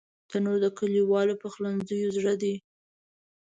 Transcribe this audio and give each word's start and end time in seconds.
تنور 0.29 0.57
د 0.63 0.67
کلیوالو 0.79 1.39
پخلنځیو 1.41 2.13
زړه 2.17 2.33
دی 2.41 2.55